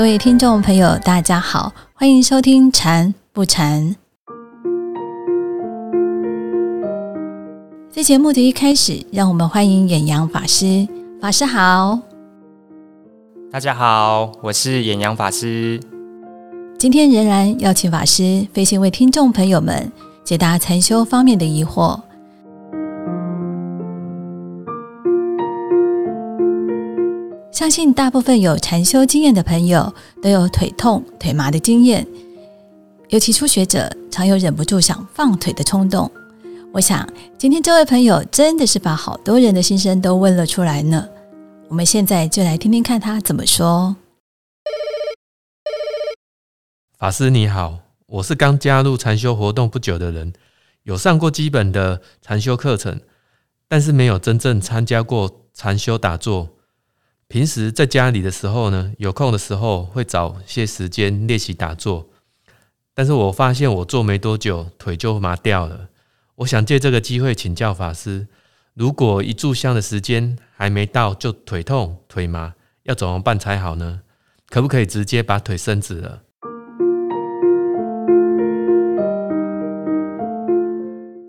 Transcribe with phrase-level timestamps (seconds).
[0.00, 3.94] 各位听众朋友，大家好，欢迎收听《禅不禅》。
[7.90, 10.88] 在节目的一开始，让我们欢迎远洋法师。
[11.20, 11.98] 法师好，
[13.52, 15.78] 大家好，我是远洋法师。
[16.78, 19.92] 今天仍然邀请法师飞行为听众朋友们
[20.24, 22.00] 解答禅修方面的疑惑。
[27.60, 32.06] 相信大部分有禅修经验的朋友都有腿痛、腿麻的经验，
[33.10, 36.10] 尤其初学者常有忍不住想放腿的冲动。
[36.72, 41.06] 我想今天这位朋友真的是把好多人的心声都问了出来呢。
[41.68, 43.94] 我们现在就来听听看他怎么说。
[46.96, 50.32] 法师你好，我是刚加入禅修活动不久的人，
[50.84, 52.98] 有上过基本的禅修课程，
[53.68, 56.48] 但是没有真正参加过禅修打坐。
[57.30, 62.08] 平时在家里的时候呢，有空的时候会找些时间练习打坐，
[62.92, 65.90] 但是我发现我做没多久腿就麻掉了。
[66.34, 68.26] 我想借这个机会请教法师，
[68.74, 74.00] 如果一炷香的时间还没到就腿痛腿麻，要怎么办才好呢？
[74.48, 76.22] 可不可以直接把腿伸直了？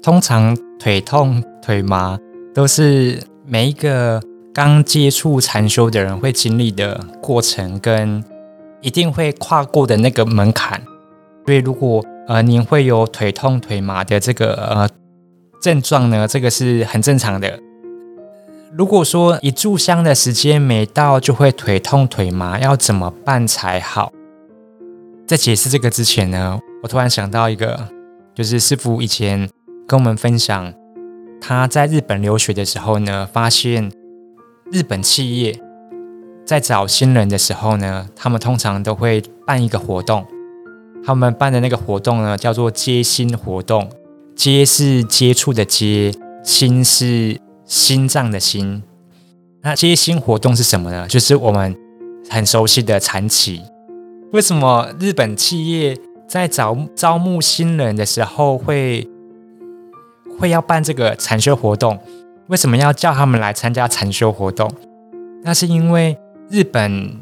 [0.02, 2.18] 通常腿痛腿麻
[2.56, 4.20] 都是每一个。
[4.54, 8.22] 刚接触禅修的人会经历的过程，跟
[8.82, 10.82] 一定会跨过的那个门槛。
[11.46, 14.90] 所以，如果呃您会有腿痛腿麻的这个呃
[15.62, 17.60] 症状呢，这个是很正常的。
[18.74, 24.12] 如果说一炷香的时间没到就会腿痛腿麻，要怎么办才好？
[25.26, 27.88] 在解释这个之前呢，我突然想到一个，
[28.36, 29.50] 就是师傅以前
[29.88, 30.74] 跟我们分享，
[31.40, 33.90] 他在日本留学的时候呢，发现。
[34.72, 35.60] 日本企业
[36.46, 40.26] 在找新人的时候呢，他们通常都会办一个活动。
[41.04, 43.90] 他们办的那个活动呢，叫做接新活动。
[44.34, 48.82] 接是接触的接，心是心脏的心。
[49.62, 51.06] 那接新活动是什么呢？
[51.06, 51.76] 就是我们
[52.30, 53.62] 很熟悉的禅期。
[54.32, 59.06] 为什么日本企业在找招募新人的时候会
[60.40, 62.00] 会要办这个禅修活动？
[62.52, 64.70] 为什么要叫他们来参加禅修活动？
[65.42, 66.18] 那是因为
[66.50, 67.18] 日本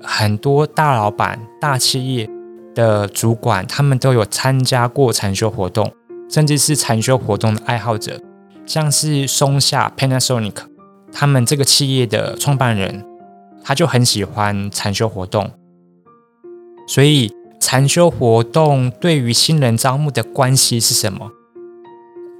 [0.00, 2.30] 很多大老板、大企业
[2.72, 5.92] 的主管，他们都有参加过禅修活动，
[6.30, 8.20] 甚至是禅修活动的爱好者，
[8.64, 10.54] 像是松下 Panasonic，
[11.12, 13.04] 他们这个企业的创办人，
[13.64, 15.50] 他就很喜欢禅修活动。
[16.86, 21.32] 所以，禅修活动对于新人招募的关系是什么？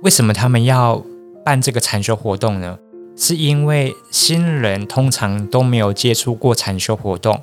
[0.05, 1.03] 为什么他们要？
[1.51, 2.79] 办这个禅修活动呢，
[3.17, 7.43] 是因为新人通常都没有接触过禅修活动，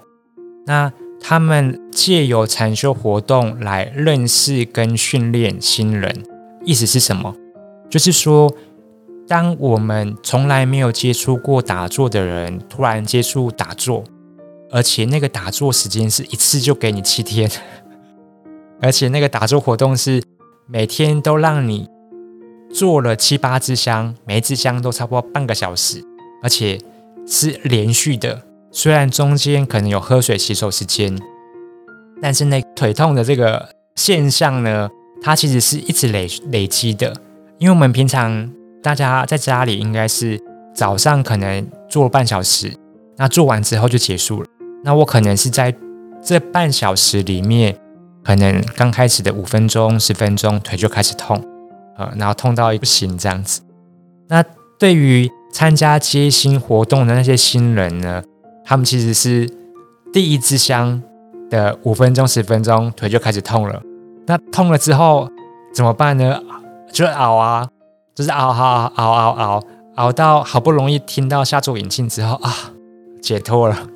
[0.66, 6.24] 那他们借由禅修活动来认识跟训练新人。
[6.64, 7.36] 意思是什么？
[7.90, 8.50] 就是说，
[9.28, 14.06] 当我们从来没有接触过打坐的人，突然接触打坐，
[14.72, 17.52] 而且那个打坐时间是一次就给你七天，
[18.82, 20.24] 而且那个打坐活动是
[20.66, 21.90] 每天都让你。
[22.74, 26.04] 做了七八支香，每一支香都差不多半个小时，
[26.44, 26.80] 而且
[27.26, 28.44] 是连续的。
[28.72, 31.18] 虽然中间可能有喝水、洗手时间，
[32.22, 34.90] 但是那腿痛的这个现象呢，
[35.22, 37.14] 它其实是一直累累积的。
[37.58, 38.52] 因为我们平常
[38.84, 40.40] 大家在家里应该是
[40.76, 42.72] 早上可能做半小时，
[43.16, 44.48] 那做完之后就结束了。
[44.84, 45.74] 那我可能是在
[46.24, 47.76] 这半小时里面，
[48.24, 51.44] 可能刚开始的五分钟、十分钟，腿就开始痛。
[51.98, 53.62] 呃，然后痛到不行这样子。
[54.28, 54.44] 那
[54.78, 58.24] 对于参加接新活动的那些新人呢，
[58.64, 59.50] 他们其实是
[60.14, 61.02] 第一支香
[61.50, 63.82] 的五分钟、十分钟，腿就开始痛了。
[64.28, 65.28] 那痛了之后
[65.74, 66.40] 怎么办呢？
[66.92, 67.68] 就熬啊，
[68.14, 69.64] 就是熬熬熬熬熬
[69.96, 72.54] 熬到好不容易听到下注引磬之后啊，
[73.22, 73.88] 解脱了。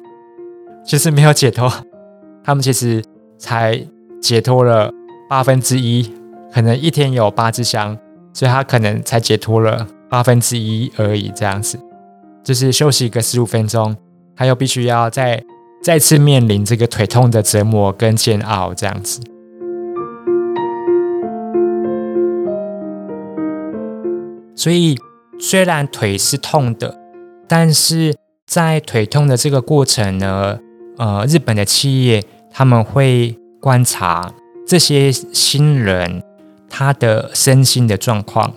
[0.84, 1.72] 其实没有解脱，
[2.44, 3.04] 他们其实
[3.38, 3.86] 才
[4.22, 4.92] 解脱了
[5.30, 6.12] 八分之一。
[6.54, 7.98] 可能一天有八支香，
[8.34, 11.32] 所以他可能才解脱了八分之一而已。
[11.34, 11.80] 这样子，
[12.44, 13.96] 就是休息个十五分钟，
[14.36, 15.42] 他又必须要再
[15.82, 18.74] 再次面临这个腿痛的折磨跟煎熬。
[18.74, 19.22] 这样子，
[24.54, 24.98] 所以
[25.40, 27.00] 虽然腿是痛的，
[27.48, 28.14] 但是
[28.46, 30.60] 在腿痛的这个过程呢，
[30.98, 32.22] 呃，日本的企业
[32.52, 34.34] 他们会观察
[34.68, 36.21] 这些新人。
[36.82, 38.52] 他的身心的状况，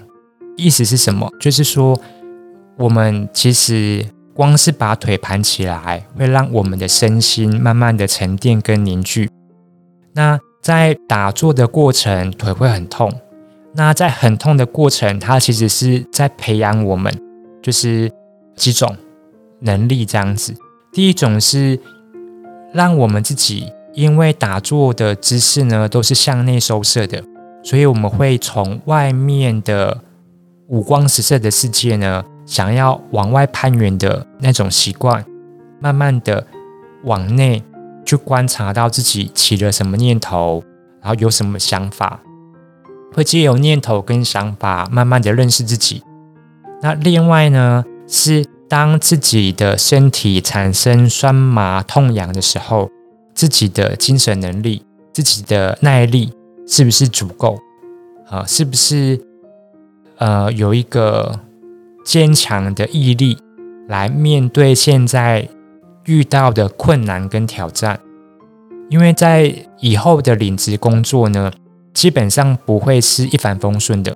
[0.57, 1.31] 意思是什么？
[1.39, 2.01] 就是说，
[2.79, 9.29] 我们其实光是把腿盘起来，会让我们的身心慢慢的沉淀跟凝聚。
[10.15, 13.13] 那在打坐的过程，腿会很痛。
[13.75, 17.13] 那在很痛的过程，它其实是在培养我们，
[17.63, 18.11] 就是
[18.57, 18.97] 几种
[19.61, 20.55] 能力这样子。
[20.95, 21.79] 第一种是
[22.73, 27.23] 让我们自己，因为打坐的姿势呢都是向内收摄的，
[27.65, 30.03] 所以我们会从外面的
[30.69, 35.25] 五光十色的世界呢，想要往外攀援的那种习惯，
[35.81, 36.47] 慢慢的
[37.05, 37.63] 往内
[38.05, 40.63] 去观察到自己起了什么念头，
[41.01, 42.21] 然后有什么想法。
[43.15, 46.03] 会借由念头跟想法，慢慢的认识自己。
[46.83, 52.91] 那另外呢，是当自己的身体产生酸麻痛痒的时候，
[53.33, 56.33] 自己的精神能力、自己的耐力
[56.67, 57.59] 是不是足够？
[58.29, 59.21] 啊，是不是
[60.19, 61.41] 呃有一个
[62.05, 63.37] 坚强的毅力
[63.89, 65.49] 来面对现在
[66.07, 68.01] 遇到的困难跟挑战？
[68.89, 71.53] 因为在以后的领职工作呢？
[71.95, 74.13] 基本上不会是一帆风顺的，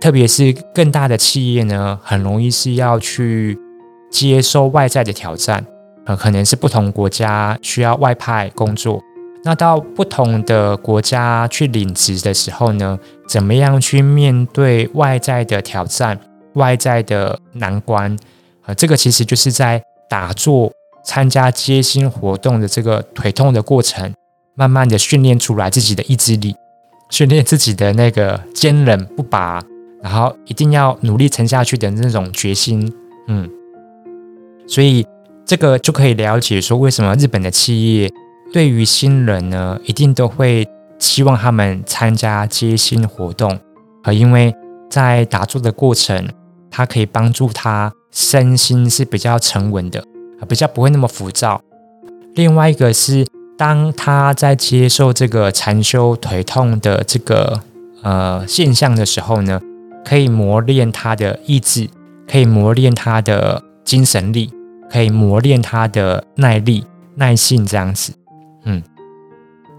[0.00, 3.56] 特别是更大的企业呢，很容易是要去
[4.10, 5.64] 接受外在的挑战，
[6.06, 9.00] 呃，可能是不同国家需要外派工作，
[9.44, 16.18] 那到不同的国家去领职的时候呢，怎么样去面对外在的挑战、
[16.54, 18.16] 外在的难关？
[18.66, 20.70] 呃，这个其实就是在打坐、
[21.04, 24.12] 参加接心活动的这个腿痛的过程，
[24.54, 26.54] 慢慢的训练出来自己的意志力。
[27.08, 29.60] 训练自己的那个坚韧不拔，
[30.00, 32.92] 然后一定要努力撑下去的那种决心，
[33.26, 33.50] 嗯，
[34.68, 35.04] 所以
[35.44, 38.08] 这个就可以了解说，为什么日本的企业
[38.52, 40.68] 对于新人呢，一定都会
[40.98, 43.58] 希望他们参加接新活动，
[44.02, 44.54] 和因为
[44.88, 46.28] 在打坐的过程，
[46.70, 50.04] 它可以帮助他身心是比较沉稳的，
[50.48, 51.60] 比较不会那么浮躁。
[52.34, 53.26] 另外一个是。
[53.60, 57.60] 当他在接受这个禅修腿痛的这个
[58.00, 59.60] 呃现象的时候呢，
[60.02, 61.90] 可以磨练他的意志，
[62.26, 64.50] 可以磨练他的精神力，
[64.90, 66.86] 可以磨练他的耐力、
[67.16, 68.14] 耐性这样子。
[68.64, 68.82] 嗯，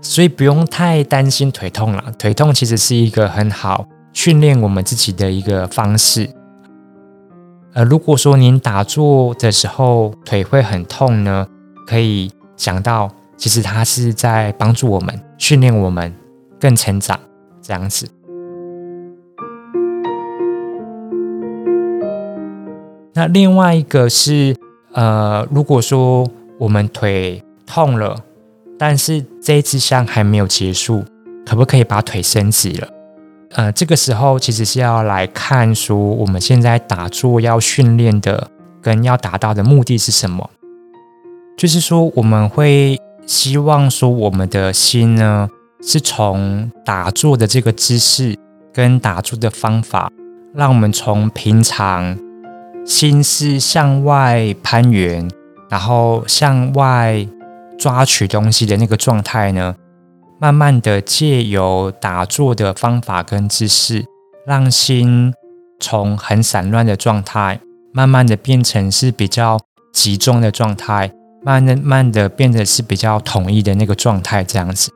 [0.01, 2.11] 所以不用太担心腿痛了。
[2.17, 6.29] 腿痛其实是一个很好训练我们自己的一个方式。
[7.73, 11.47] 呃，如果说您打坐的时候腿会很痛呢，
[11.87, 13.09] 可以想到。
[13.37, 16.13] 其实它是在帮助我们训练我们
[16.59, 17.19] 更成长，
[17.59, 18.07] 这样子。
[23.15, 24.55] 那另外一个是，
[24.91, 26.29] 呃，如果说
[26.59, 28.15] 我们腿痛了，
[28.81, 31.05] 但是这一支香还没有结束，
[31.45, 32.87] 可不可以把腿伸直了？
[33.51, 38.49] 呃，这个时候其实是要来看说，我们现在打坐要训练的
[38.81, 40.49] 跟要达到的目的是什么？
[41.55, 42.99] 就是说我们会。
[43.27, 45.47] 希望说我们的心呢，
[45.81, 48.35] 是从打坐的这个姿势
[48.73, 50.11] 跟打坐的方法，
[50.53, 52.17] 让我们从平常
[52.83, 55.29] 心是向外攀援，
[55.69, 57.25] 然后向外
[57.81, 59.73] 抓取东西的那个状态呢，
[60.39, 64.05] 慢慢的借由打坐的方法跟姿势，
[64.45, 65.33] 让心
[65.79, 67.59] 从很散乱的状态，
[67.91, 69.59] 慢慢的变成是比较
[69.91, 71.11] 集中的状态。
[71.43, 74.91] 慢的慢的变得是比较统一的那个状态，这样子，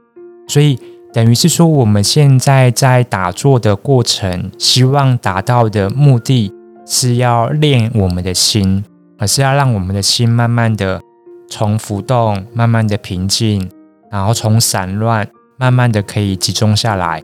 [0.47, 0.79] 所以
[1.11, 6.53] 等于是说，我们现在在打坐的过程，希望达到的目的
[6.85, 8.85] 是要练我们的心，
[9.17, 11.01] 而是要让我们的心慢慢的
[11.49, 13.69] 从浮动，慢慢的平静，
[14.11, 17.21] 然后从散乱，慢慢的可以集中下来。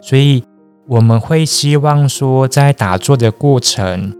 [0.00, 0.44] 所以
[0.86, 4.14] 我们会希望说，在打坐的过程，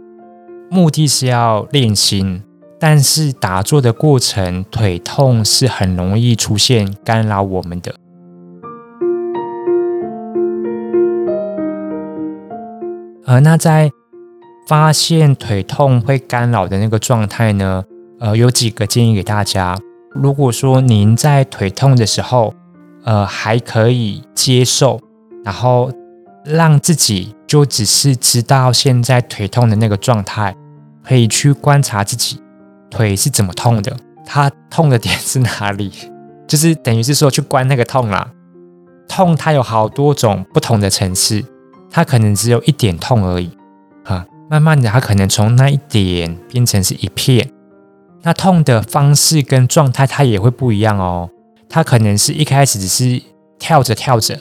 [0.70, 2.42] 目的是要练心。
[2.78, 7.94] 但是打坐的过程，腿痛是很容易出现干扰我们的。
[13.24, 13.92] 呃，那在
[14.66, 17.84] 发现腿痛会干扰的那个状态呢？
[18.22, 19.76] 呃，有几个建议给大家。
[20.14, 22.54] 如果说您在腿痛的时候，
[23.02, 25.00] 呃，还可以接受，
[25.44, 25.90] 然后
[26.44, 30.54] 让自己就只是知道现在腿痛的那个状态，
[31.02, 32.40] 可以去观察自己。
[32.88, 33.96] 腿是怎么痛的？
[34.24, 35.90] 它痛的点是哪里？
[36.46, 38.30] 就是等于是说去关那个痛啦。
[39.08, 41.42] 痛它有好多种不同的层次，
[41.90, 43.50] 它可能只有一点痛而已
[44.04, 44.24] 啊。
[44.48, 47.50] 慢慢的，它可能从那一点变成是一片。
[48.22, 51.28] 那痛的方式跟状态它也会不一样哦。
[51.68, 53.22] 它可能是一开始只是
[53.58, 54.38] 跳着跳着，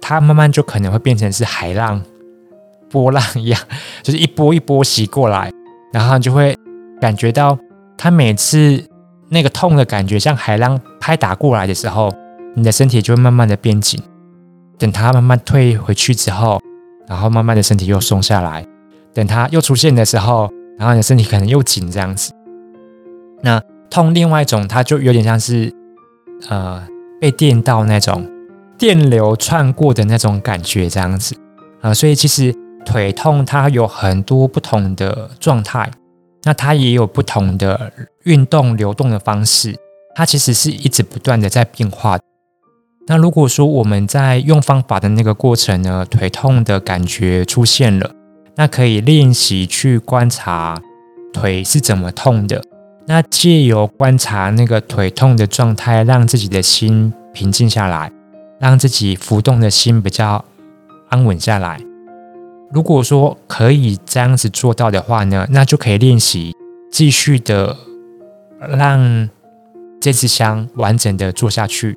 [0.00, 2.02] 它慢慢就可能会变成是海浪、
[2.90, 3.60] 波浪一样，
[4.02, 5.50] 就是一波一波袭过来，
[5.92, 6.56] 然后你就会。
[7.00, 7.58] 感觉到
[7.98, 8.82] 它每次
[9.28, 12.10] 那个痛的感觉像海浪拍打过来的时候，
[12.54, 14.00] 你的身体就会慢慢的变紧。
[14.78, 16.62] 等它慢慢退回去之后，
[17.06, 18.66] 然后慢慢的身体又松下来。
[19.12, 22.32] 等它又出现的时候，然后你的身体可能又紧这样子。
[23.42, 25.72] 那痛另外一种，它就有点像是
[26.48, 26.86] 呃
[27.20, 28.28] 被电到那种
[28.78, 31.36] 电流穿过的那种感觉这样子
[31.80, 31.92] 啊。
[31.94, 35.90] 所以其实腿痛它有很多不同的状态，
[36.42, 37.92] 那它也有不同的
[38.24, 39.74] 运动流动的方式，
[40.14, 42.18] 它其实是一直不断的在变化。
[43.06, 48.10] 那如果说我们在用方法的那个过程呢，腿痛的感觉出现了，
[48.56, 50.80] 那可以练习去观察
[51.30, 52.62] 腿是怎么痛的。
[53.06, 58.10] 那借由观察那个腿痛的状态，让自己的心平静下来，
[58.58, 60.44] 让自己浮动的心比较
[61.10, 61.78] 安稳下来。
[62.72, 66.52] 如果说可以这样子做到的话呢，那就可以练习
[66.90, 67.76] 继续的
[68.58, 69.28] 让
[70.00, 71.96] 这支香完整的做下去。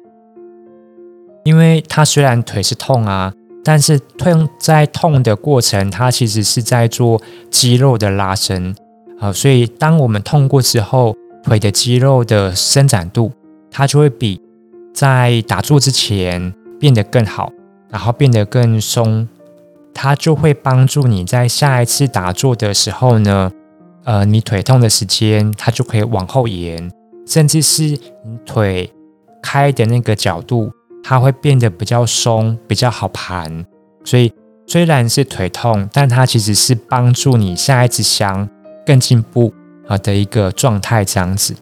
[1.45, 3.33] 因为它虽然腿是痛啊，
[3.63, 8.75] 但是痛在痛的过程，它其实是在做肌肉的拉伸
[9.19, 13.31] 啊，所以当我们痛过之后，腿的肌肉的伸展度，
[13.71, 14.41] 它就会比
[14.93, 17.51] 在打坐之前变得更好，
[17.89, 19.27] 然后变得更松，
[19.93, 23.51] 它就会帮助你在下一次打坐的时候呢，
[24.03, 26.91] 呃，你腿痛的时间它就可以往后延，
[27.25, 28.91] 甚至是你腿
[29.41, 30.71] 开的那个角度。
[31.03, 33.65] 它会变得比较松，比较好盘，
[34.03, 34.33] 所以
[34.65, 38.49] 虽然是腿痛，但它其实是帮助你下一次香
[38.87, 39.53] 更进步
[39.85, 41.53] 啊的一个状态，这样子。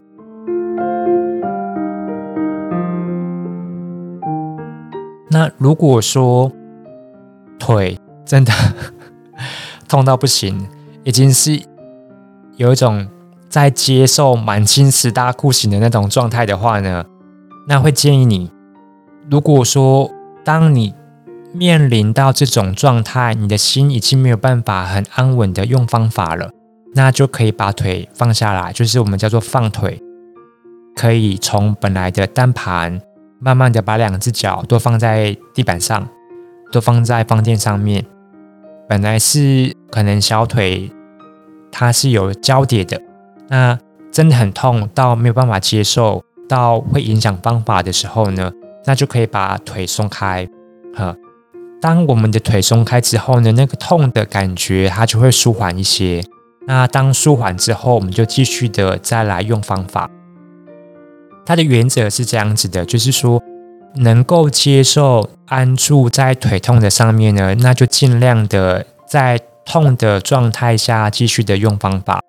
[5.28, 6.52] 那如果说
[7.58, 8.52] 腿真的
[9.88, 10.68] 痛到不行，
[11.02, 11.60] 已经是
[12.56, 13.08] 有一种
[13.48, 17.04] 在接受满清十大酷刑的那种状态的话呢，
[17.66, 18.52] 那会建议你。
[19.28, 20.08] 如果说
[20.44, 20.94] 当你
[21.52, 26.50] 面临到这种状态，你的心已经没有办法很安稳的用方法了，
[26.96, 30.00] 那就可以把腿放下来，就是我们叫做放腿，
[30.96, 32.98] 可以从本来的单盘，
[33.38, 36.08] 慢慢的把两只脚都放在地板上，
[36.72, 38.02] 都放在放垫上面。
[38.88, 40.90] 本来是可能小腿
[41.70, 42.98] 它是有交叠的，
[43.48, 43.78] 那
[44.10, 48.50] 真的很痛到没有办法接受，到会影响方法的时候呢？
[48.86, 50.48] 那就可以把腿松开，
[50.94, 51.14] 呵。
[51.78, 56.24] 当我们的腿松开之后呢，那个痛的感觉它就会舒缓一些。
[56.66, 60.10] 那当舒缓之后，我们就继续的再来用方法。
[61.44, 63.42] 它的原则是这样子的，就是说
[63.94, 72.20] 能够接受安住在腿痛的上面呢，那就尽量的在痛的状态下继续的用方法，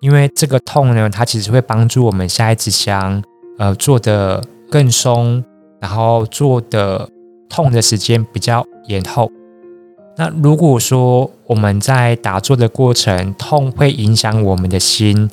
[0.00, 3.22] 因为这个痛呢，它其实会帮助我们下一支香，
[3.58, 5.44] 呃，做的更松。
[5.80, 7.08] 然后做的
[7.48, 9.30] 痛的时间比较延后。
[10.18, 15.30] 那如果说我们在打坐的过程，痛会影响我们的心，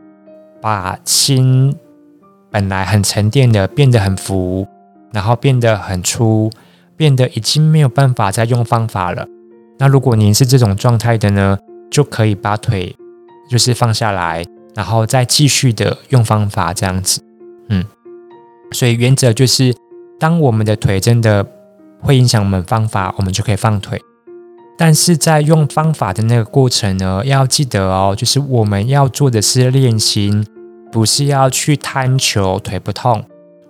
[0.62, 1.76] 把心
[2.52, 4.68] 本来很沉淀的变得很浮，
[5.12, 6.52] 然后变得很粗，
[6.96, 9.26] 变得已经没有办法再用方法了。
[9.80, 11.58] 那如果您是这种状态的呢，
[11.90, 12.96] 就可以把腿
[13.50, 17.22] 就是放下来，然后再继续的用方法这样子。
[17.70, 17.84] 嗯，
[18.72, 19.76] 所以原则就是。
[20.18, 21.46] 当我们的腿真的
[22.00, 24.02] 会影响我们方法，我们就可以放腿。
[24.78, 30.46] 但是在用方法的那个过程呢，要记得哦，就是我们要做的是练心，
[30.92, 33.24] 不是要去贪求腿不痛，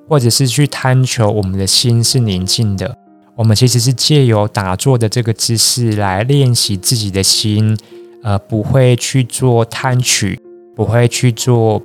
[0.10, 2.98] 或者是去贪求我们的心是宁静的。
[3.36, 7.78] 我们其实是借由打坐的这个姿势来练习自己的心，
[8.24, 10.40] 呃，不会去做贪取，
[10.76, 11.82] 不会去做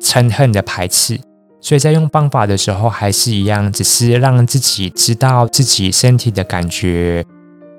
[0.00, 1.18] 嗔恨的排斥。
[1.60, 7.24] 所以在用方法的时候还是一样，只是让自己知道自己身体的感觉，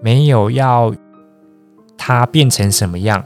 [0.04, 0.94] 没有要
[1.98, 3.24] 它变成什么样。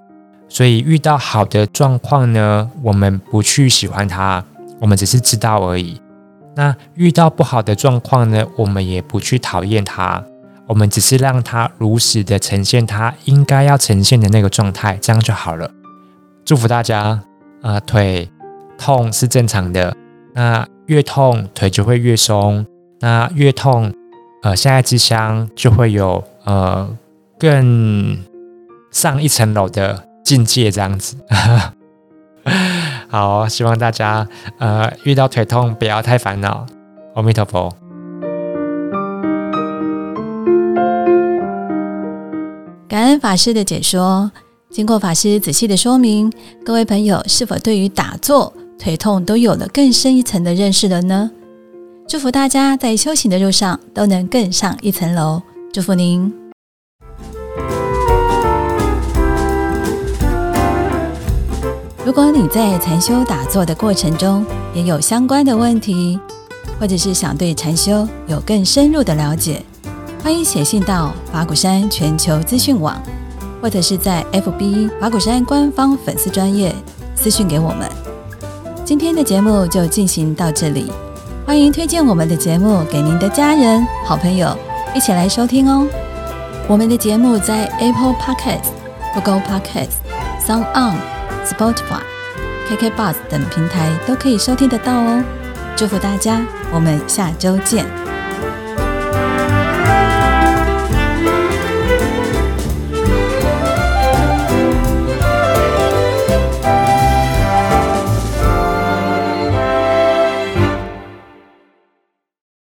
[0.48, 4.46] 所以遇到好的状况呢，我们不去喜欢它，
[4.80, 6.00] 我们只是知道而已。
[6.56, 10.24] 那遇到不好的状况呢，我们也不去讨厌它，
[10.66, 15.70] 我们只是让它如实的呈现它应该要呈现的那个状态，这样就好了。
[16.46, 17.22] 祝福大家，
[17.62, 18.30] 啊，腿
[18.78, 19.94] 痛是正常的。
[20.34, 22.66] 那越痛腿就会越松，
[23.02, 23.94] 那越痛，
[24.44, 26.90] 呃，下一支香就会有呃
[27.38, 28.18] 更
[28.90, 31.18] 上一层楼的境界，这样子。
[33.10, 34.26] 好，希望大家
[34.58, 36.66] 呃遇到腿痛不要太烦恼。
[37.16, 37.70] 阿弥陀佛。
[42.88, 44.32] 感恩法师的解说。
[44.70, 46.32] 经过法师仔细的说明，
[46.66, 51.32] 各位朋友是否对于打坐腿痛都有了更深一层的认识了呢？
[52.08, 55.42] 祝福大家在修行的路上都能更上一层楼。
[55.78, 56.34] 祝福您！
[62.04, 64.44] 如果你在禅修打坐的过程中
[64.74, 66.20] 也有相关的问题，
[66.80, 69.62] 或者是想对禅修有更深入的了解，
[70.24, 73.00] 欢迎写信到法鼓山全球资讯网，
[73.62, 76.74] 或者是在 FB 法鼓山官方粉丝专业
[77.14, 77.88] 私讯给我们。
[78.84, 80.92] 今天的节目就进行到这里，
[81.46, 84.58] 欢迎推荐我们的节目给您的家人、好朋友
[84.94, 85.88] 一起来收听哦。
[86.68, 88.70] 我们的节目在 Apple Podcast、
[89.14, 89.98] Google Podcast、
[90.46, 90.98] Sound On。
[91.46, 92.02] Spotify、
[92.68, 95.24] KK Bus 等平台都可以收听得到哦。
[95.78, 96.42] 祝福大家，
[96.74, 98.07] 我们下周见。